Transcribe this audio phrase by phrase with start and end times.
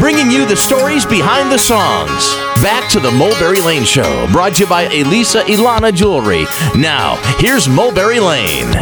[0.00, 2.34] bringing you the stories behind the songs.
[2.62, 6.44] Back to the Mulberry Lane Show, brought to you by Elisa Ilana Jewelry.
[6.76, 8.72] Now, here's Mulberry Lane.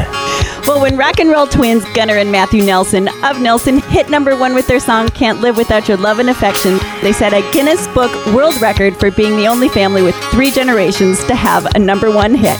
[0.66, 4.54] Well, when rock and roll twins Gunnar and Matthew Nelson of Nelson hit number one
[4.54, 8.12] with their song Can't Live Without Your Love and Affection, they set a Guinness Book
[8.26, 12.34] World Record for being the only family with three generations to have a number one
[12.34, 12.56] hit.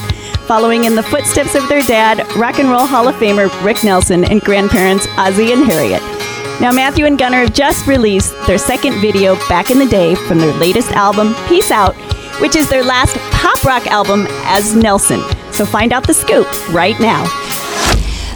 [0.48, 4.24] Following in the footsteps of their dad, Rock and Roll Hall of Famer Rick Nelson,
[4.24, 6.02] and grandparents Ozzie and Harriet.
[6.62, 10.39] Now, Matthew and Gunnar have just released their second video back in the day from
[10.39, 11.96] their latest album, Peace Out,
[12.40, 15.21] which is their last pop rock album as Nelson.
[15.50, 17.25] So find out the scoop right now.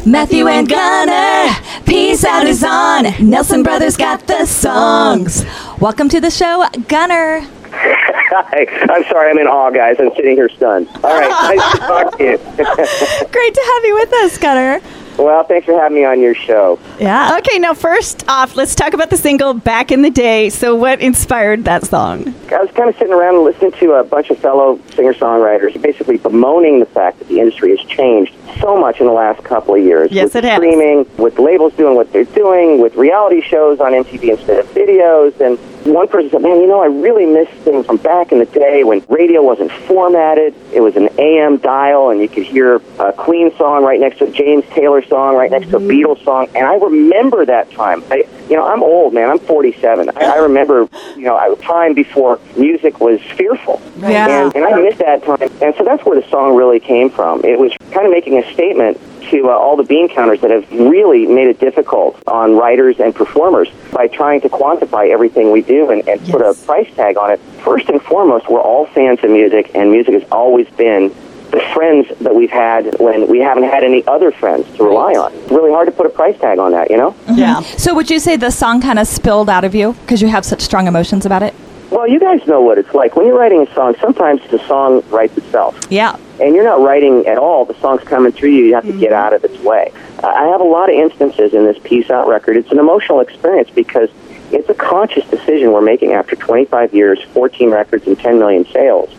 [0.05, 1.55] Matthew and Gunnar,
[1.85, 3.05] Peace Out is on.
[3.21, 5.45] Nelson Brothers got the songs.
[5.79, 7.43] Welcome to the show, Gunnar.
[7.71, 8.67] Hi.
[8.91, 9.99] I'm sorry, I'm in awe, guys.
[10.01, 10.89] I'm sitting here stunned.
[11.05, 12.39] All right, nice to talk to you.
[13.31, 14.81] Great to have you with us, Gunnar.
[15.19, 16.79] Well, thanks for having me on your show.
[16.99, 17.37] Yeah.
[17.39, 20.51] Okay, now first off, let's talk about the single Back in the Day.
[20.51, 22.35] So, what inspired that song?
[22.57, 26.17] I was kind of sitting around and listening to a bunch of fellow singer-songwriters, basically
[26.17, 29.83] bemoaning the fact that the industry has changed so much in the last couple of
[29.85, 30.11] years.
[30.11, 30.57] Yes, with it has.
[30.57, 35.39] Streaming, with labels doing what they're doing, with reality shows on MTV instead of videos,
[35.39, 38.47] and one person said, "Man, you know, I really miss things from back in the
[38.47, 40.55] day when radio wasn't formatted.
[40.73, 44.25] It was an AM dial, and you could hear a Queen song right next to
[44.25, 45.91] a James Taylor song, right next to a Mm-hmm.
[45.91, 48.03] Beatles song." And I remember that time.
[48.11, 49.29] I, you know, I'm old, man.
[49.29, 50.11] I'm 47.
[50.17, 54.45] I, I remember, you know, a time before music was fearful, Yeah.
[54.47, 55.39] and, and I missed that time.
[55.63, 57.45] And so that's where the song really came from.
[57.45, 60.71] It was kind of making a statement to uh, all the bean counters that have
[60.71, 65.91] really made it difficult on writers and performers by trying to quantify everything we do
[65.91, 67.41] and, and put a price tag on it.
[67.65, 71.13] First and foremost, we're all fans of music, and music has always been
[71.51, 75.33] the friends that we've had when we haven't had any other friends to rely on.
[75.33, 77.15] It's really hard to put a price tag on that, you know?
[77.33, 77.61] Yeah.
[77.61, 80.45] So would you say the song kind of spilled out of you because you have
[80.45, 81.55] such strong emotions about it?
[81.91, 83.17] Well, you guys know what it's like.
[83.17, 85.79] When you're writing a song, sometimes the song writes itself.
[85.91, 86.17] Yeah.
[86.41, 87.65] and you're not writing at all.
[87.65, 88.65] The song's coming through you.
[88.65, 89.93] You have to get out of its way.
[90.23, 92.57] Uh, I have a lot of instances in this Peace Out record.
[92.57, 94.11] It's an emotional experience because
[94.53, 99.11] it's a conscious decision we're making after 25 years, 14 records, and 10 million sales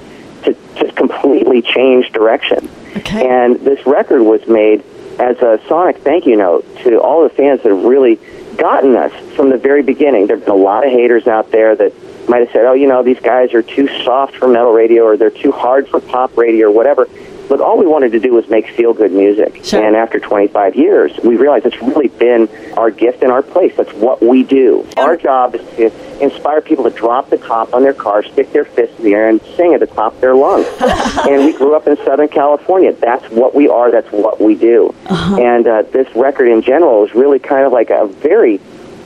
[0.43, 2.69] to just completely change direction.
[2.97, 3.27] Okay.
[3.27, 4.83] And this record was made
[5.19, 8.19] as a sonic thank you note to all the fans that have really
[8.57, 10.27] gotten us from the very beginning.
[10.27, 11.91] There have been a lot of haters out there that
[12.27, 15.17] might have said, oh, you know, these guys are too soft for metal radio or
[15.17, 17.07] they're too hard for pop radio or whatever.
[17.47, 19.63] But all we wanted to do was make feel good music.
[19.63, 19.81] Sure.
[19.81, 23.73] And after 25 years, we realized it's really been our gift and our place.
[23.77, 24.85] That's what we do.
[24.97, 28.65] Our job is to inspire people to drop the top on their car, stick their
[28.65, 30.67] fist in the air, and sing at the top of their lungs.
[30.81, 32.91] and we grew up in Southern California.
[32.91, 33.91] That's what we are.
[33.91, 34.93] That's what we do.
[35.09, 38.59] And uh, this record in general is really kind of like a very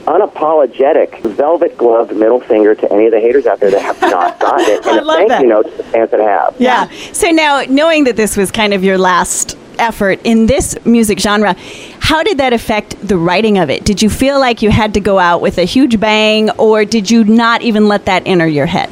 [0.06, 4.38] unapologetic, velvet gloved middle finger to any of the haters out there that have not
[4.40, 4.86] gotten it.
[4.86, 5.42] And I a love thank that.
[5.42, 6.54] you note to the fans that have.
[6.58, 6.90] Yeah.
[7.12, 11.54] So now, knowing that this was kind of your last effort in this music genre,
[12.00, 13.84] how did that affect the writing of it?
[13.84, 17.10] Did you feel like you had to go out with a huge bang, or did
[17.10, 18.90] you not even let that enter your head?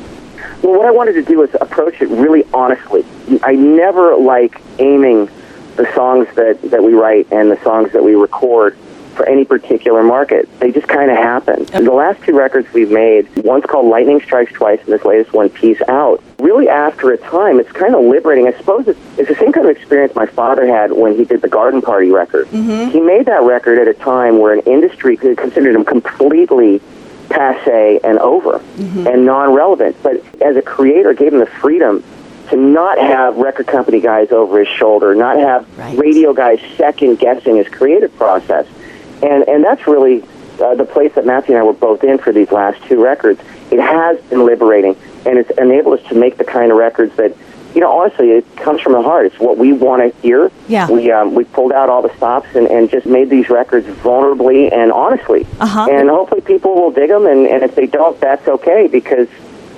[0.63, 3.05] Well, what I wanted to do was approach it really honestly.
[3.43, 5.31] I never like aiming
[5.77, 8.77] the songs that, that we write and the songs that we record
[9.21, 10.49] for any particular market.
[10.61, 11.67] They just kind of happen.
[11.67, 15.51] The last two records we've made, one's called Lightning Strikes Twice, and this latest one,
[15.51, 16.23] Peace Out.
[16.39, 18.47] Really, after a time, it's kind of liberating.
[18.47, 21.43] I suppose it's, it's the same kind of experience my father had when he did
[21.43, 22.47] the Garden Party record.
[22.47, 22.93] Mm-hmm.
[22.93, 26.81] He made that record at a time where an industry could considered him completely
[27.29, 29.07] passe and over mm-hmm.
[29.07, 29.97] and non-relevant.
[30.03, 32.03] But as a creator, gave him the freedom
[32.51, 35.97] to not have record company guys over his shoulder, not have Right.
[35.97, 38.67] radio guys second guessing his creative process,
[39.23, 40.23] and and that's really
[40.61, 43.41] uh, the place that Matthew and I were both in for these last two records.
[43.71, 47.37] It has been liberating, and it's enabled us to make the kind of records that.
[47.73, 49.27] You know, honestly, it comes from the heart.
[49.27, 50.51] It's what we want to hear.
[50.67, 50.91] Yeah.
[50.91, 54.73] We um, we pulled out all the stops and, and just made these records vulnerably
[54.73, 55.47] and honestly.
[55.61, 55.87] Uh-huh.
[55.89, 57.27] And hopefully people will dig them.
[57.27, 59.29] And, and if they don't, that's okay because,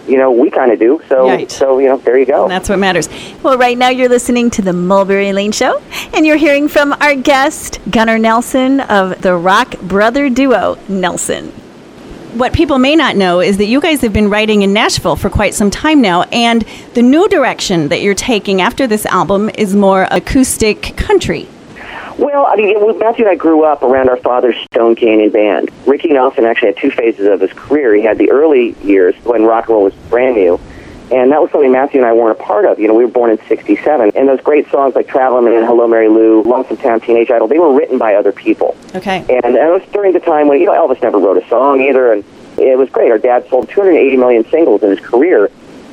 [0.09, 1.03] you know, we kind of do.
[1.11, 1.51] So, Right.
[1.51, 2.45] so you know, there you go.
[2.45, 3.11] And that's what matters.
[3.43, 5.83] Well, right now you're listening to the Mulberry Lane Show,
[6.15, 11.49] and you're hearing from our guest, Gunnar Nelson of the rock brother duo, Nelson.
[12.35, 15.31] What people may not know is that you guys have been writing in Nashville for
[15.31, 16.63] quite some time now, and
[16.95, 21.49] the new direction that you're taking after this album is more acoustic country.
[22.19, 25.71] Well, I mean, Matthew and I grew up around our father's Stone Canyon band.
[25.87, 27.95] Ricky Nelson actually had two phases of his career.
[27.95, 30.61] He had the early years when rock and roll was brand new,
[31.13, 32.81] and that was something Matthew and I weren't a part of.
[32.81, 35.87] You know, we were born in '67, and those great songs like "Traveling Man," "Hello
[35.87, 38.75] Mary Lou," "Lonesome Town," "Teenage Idol," they were written by other people.
[38.95, 39.19] Okay.
[39.29, 42.13] And that was during the time when you know Elvis never wrote a song either,
[42.13, 42.25] and
[42.59, 43.11] It was great.
[43.11, 45.51] Our dad sold 280 million singles in his career,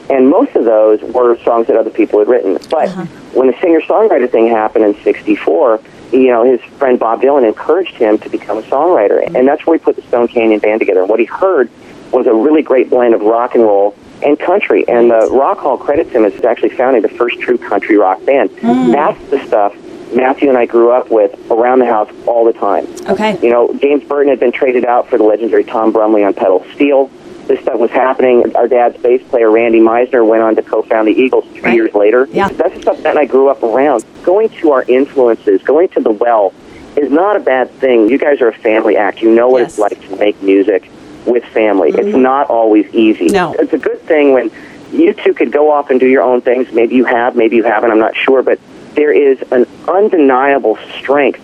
[0.09, 2.57] and most of those were songs that other people had written.
[2.69, 3.05] But uh-huh.
[3.33, 5.79] when the singer-songwriter thing happened in '64,
[6.11, 9.77] you know, his friend Bob Dylan encouraged him to become a songwriter, and that's where
[9.77, 11.01] he put the Stone Canyon Band together.
[11.01, 11.69] And what he heard
[12.11, 14.87] was a really great blend of rock and roll and country.
[14.87, 18.49] And the Rock Hall credits him as actually founding the first true country rock band.
[18.59, 18.91] Hmm.
[18.91, 19.75] That's the stuff
[20.13, 22.87] Matthew and I grew up with around the house all the time.
[23.07, 23.37] Okay.
[23.43, 26.65] You know, James Burton had been traded out for the legendary Tom Brumley on pedal
[26.73, 27.11] steel.
[27.45, 28.55] This stuff was happening.
[28.55, 31.73] Our dad's bass player, Randy Meisner, went on to co-found the Eagles three Right.
[31.75, 32.27] years later.
[32.31, 32.47] Yeah.
[32.49, 34.03] That's the stuff that I grew up around.
[34.23, 36.53] Going to our influences, going to the well,
[36.95, 38.09] is not a bad thing.
[38.09, 39.21] You guys are a family act.
[39.21, 39.71] You know what Yes.
[39.71, 40.89] it's like to make music
[41.31, 41.89] with family.
[41.89, 42.21] It's Mm-hmm.
[42.21, 43.25] not always easy.
[43.27, 43.53] No.
[43.53, 44.51] It's a good thing when
[44.91, 46.71] you two could go off and do your own things.
[46.71, 48.59] Maybe you have, maybe you haven't, I'm not sure, but
[48.95, 51.39] there is an undeniable strength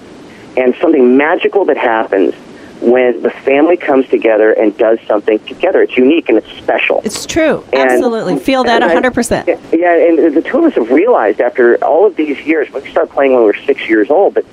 [0.57, 2.33] and something magical that happens
[2.81, 5.81] when the family comes together and does something together.
[5.81, 7.01] It's unique and it's special.
[7.03, 7.63] It's true.
[7.71, 8.37] And- Absolutely.
[8.39, 9.47] Feel that and 100%.
[9.47, 12.81] Yeah, yeah, and the two of us have realized after all of these years, we
[12.89, 14.45] started playing when we were six years old, but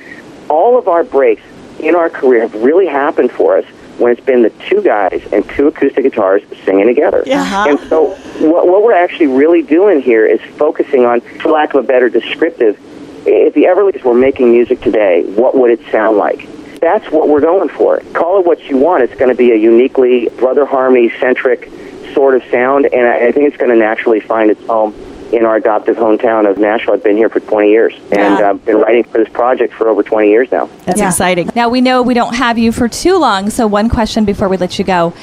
[0.49, 1.43] all of our breaks
[1.81, 3.65] in our career have really happened for us
[3.99, 7.23] when it's been the two guys and two acoustic guitars singing together.
[7.27, 7.67] Uh-huh.
[7.69, 11.85] And so what, what we're actually really doing here is focusing on, for lack of
[11.85, 12.79] a better descriptive,
[13.27, 16.49] if the Everleys were making music today, what would it sound like?
[16.81, 18.01] That's what we're going for.
[18.13, 19.05] Call it what you want.
[19.05, 21.71] It's going to be a uniquely Brother Harmony centric
[22.13, 24.93] sort of sound, and I, I think it's going to naturally find its home
[25.33, 26.95] in our adoptive hometown of Nashville.
[26.95, 28.51] I've been here for 20 years, and Yeah.
[28.51, 30.69] uh, been writing for this project for over 20 years now.
[30.85, 31.09] That's Yeah.
[31.09, 31.51] exciting.
[31.57, 34.57] Now we know we don't have you for too long, so one question before we
[34.59, 35.15] let you go.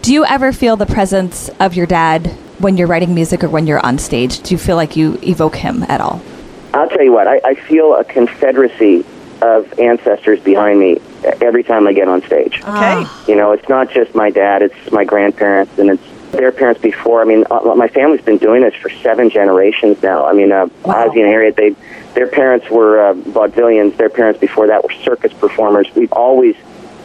[0.00, 3.66] Do you ever feel the presence of your dad when you're writing music or when
[3.66, 4.40] you're on stage?
[4.40, 6.20] Do you feel like you evoke him at all?
[6.72, 9.04] I'll tell you what, I, I feel a confederacy
[9.42, 10.98] of ancestors behind me
[11.40, 12.62] every time I get on stage.
[12.66, 13.04] Okay.
[13.26, 16.02] You know, it's not just my dad; it's my grandparents and it's
[16.32, 17.20] their parents before.
[17.22, 20.24] I mean, uh, my family's been doing this for seven generations now.
[20.26, 21.08] I mean, uh, Wow.
[21.08, 21.74] Ozzie and Harriet, they
[22.14, 23.96] their parents were uh, vaudevillians.
[23.96, 25.88] Their parents before that were circus performers.
[25.94, 26.56] We've always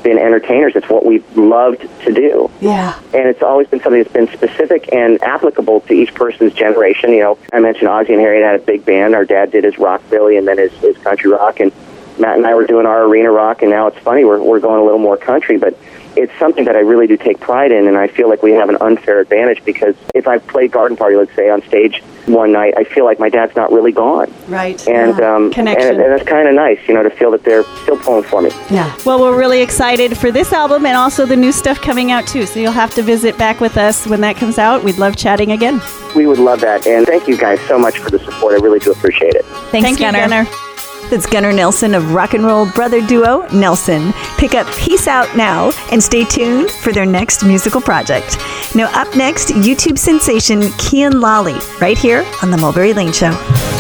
[0.03, 0.73] been entertainers.
[0.75, 2.99] It's what we've loved to do Yeah.
[3.13, 7.11] and it's always been something that's been specific and applicable to each person's generation.
[7.11, 9.15] You know, I mentioned Ozzie and Harriet had a big band.
[9.15, 11.71] Our dad did his rock rockabilly and then his, his country rock, and
[12.19, 13.61] Matt and I were doing our arena rock.
[13.61, 15.77] And now it's funny we're we're going a little more country, but
[16.15, 18.69] it's something that I really do take pride in, and I feel like we have
[18.69, 22.75] an unfair advantage because if I play Garden Party, let's say on stage one night,
[22.77, 24.87] I feel like my dad's not really gone, Right.
[24.87, 25.89] and um, Connection.
[25.95, 28.43] and, and it's kind of nice, you know, to feel that they're still pulling for
[28.43, 28.51] me.
[28.69, 28.95] Yeah.
[29.07, 32.45] Well, we're really excited for this album and also the new stuff coming out too.
[32.45, 34.83] So you'll have to visit back with us when that comes out.
[34.83, 35.81] We'd love chatting again.
[36.15, 38.53] We would love that, and thank you guys so much for the support.
[38.53, 39.45] I really do appreciate it.
[39.45, 40.19] Thanks, Thank Gunnar.
[40.19, 40.72] you, Gunnar.
[41.13, 44.13] That's Gunnar Nelson of rock and roll brother duo Nelson.
[44.39, 48.35] Pick up Peace Out now and stay tuned for their next musical project.
[48.73, 53.72] Now, up next, YouTube sensation Kian Lawley, right here on The Mulberry Lane Show.